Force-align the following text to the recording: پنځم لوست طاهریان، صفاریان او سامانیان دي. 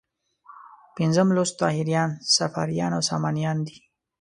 پنځم 0.95 1.27
لوست 1.35 1.55
طاهریان، 1.61 2.09
صفاریان 2.37 2.91
او 2.97 3.01
سامانیان 3.09 3.57
دي. 3.67 3.77